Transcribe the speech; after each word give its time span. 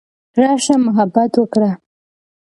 راشه 0.39 0.73
محبت 0.85 1.31
وکړه. 1.37 1.71